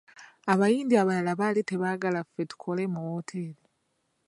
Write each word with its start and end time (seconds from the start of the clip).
Abayindi 0.51 0.93
abalala 1.01 1.31
baali 1.39 1.61
tebaagala 1.69 2.19
ffe 2.27 2.41
tukole 2.49 2.83
mu 2.93 2.99
wooteri. 3.07 3.53